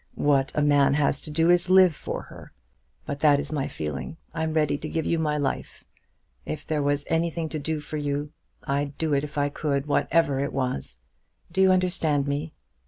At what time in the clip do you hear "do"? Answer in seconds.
1.29-1.51, 7.59-7.79, 8.97-9.13, 11.51-11.61